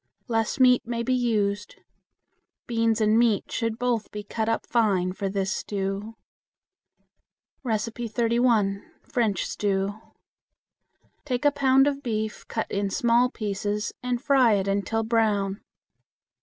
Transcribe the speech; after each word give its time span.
Less 0.27 0.59
meat 0.59 0.81
may 0.83 1.03
be 1.03 1.13
used. 1.13 1.75
Beans 2.65 2.99
and 2.99 3.19
meat 3.19 3.51
should 3.51 3.77
both 3.77 4.09
be 4.09 4.23
cut 4.23 4.49
up 4.49 4.65
fine 4.65 5.13
for 5.13 5.29
this 5.29 5.51
stew. 5.51 6.15
31. 7.63 8.83
French 9.03 9.45
Stew. 9.45 9.93
Take 11.23 11.45
a 11.45 11.51
pound 11.51 11.85
of 11.85 12.01
beef 12.01 12.47
cut 12.47 12.65
in 12.71 12.89
small 12.89 13.29
pieces 13.29 13.93
and 14.01 14.19
fry 14.19 14.53
it 14.53 14.67
until 14.67 15.03
brown. 15.03 15.61